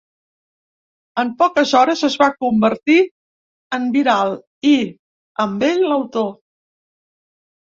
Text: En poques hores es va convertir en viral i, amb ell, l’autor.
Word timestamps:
En 1.23 1.27
poques 1.41 1.73
hores 1.79 2.01
es 2.07 2.15
va 2.21 2.29
convertir 2.45 2.95
en 3.79 3.85
viral 3.97 4.35
i, 4.71 4.73
amb 5.45 5.69
ell, 5.69 5.87
l’autor. 5.95 6.35